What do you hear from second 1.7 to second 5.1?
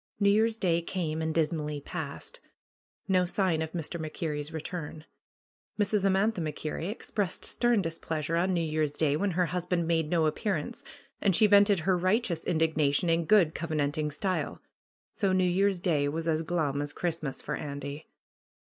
passed. No sign of Mr. MacKerrie's return.